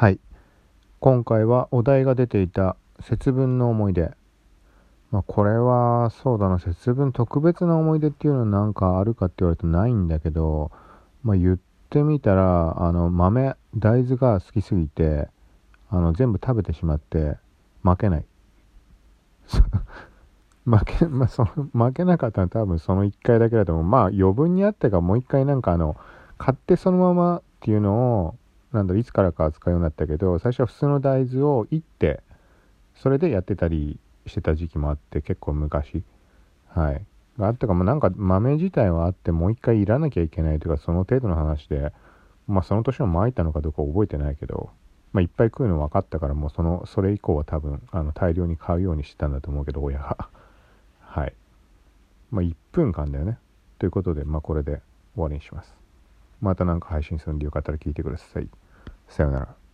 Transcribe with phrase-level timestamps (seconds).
[0.00, 0.20] はい。
[1.00, 4.12] 今回はお題が出ていた節分の思い出。
[5.10, 6.60] まあこれはそうだな。
[6.60, 10.70] 節分特別な思い出っていうのはなんかあるかって言われるとないんだけど
[11.24, 11.58] まあ言っ
[11.90, 15.26] てみたらあの豆大豆が好きすぎて
[15.90, 17.36] あの全部食べてしまって
[17.82, 18.24] 負けない。
[20.64, 23.84] 負け、まあ、その負けなかったのは多分その1回だけだと思う。
[23.84, 25.96] まあ余分にあってかもう1回なんかあの
[26.36, 28.36] 買ってそのままっていうのを
[28.72, 32.20] なんだろいつからか扱うようになったけど最初は普通の大豆をいって
[32.94, 36.02] それでやってたりしてた時期もあって結構昔。
[36.68, 37.04] はい。
[37.38, 41.92] があったかもなんか豆自体はあってもう一回いらなきゃいけないとかその程度の話で
[42.46, 44.70] まあその年も巻いたのかどうか覚えてないけど
[45.12, 50.28] まあいっぱい食うの分かったからもうそのそれ以降は多分あの大量に買うようにしてたんだと思うけど親が。
[51.00, 51.32] はい。
[52.30, 53.38] まあ1分間だよね。
[53.78, 54.82] ということでまあこれで
[55.14, 55.74] 終わりにします。
[56.40, 58.48] また何か配信するんでよかったら聞いてください。
[59.08, 59.67] さようなら。